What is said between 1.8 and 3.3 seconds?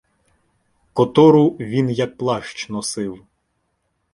як плащ носив.